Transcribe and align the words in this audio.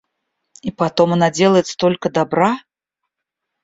И 0.63 0.71
потом 0.71 1.13
она 1.13 1.29
делает 1.29 1.67
столько 1.67 2.09
добра! 2.09 2.57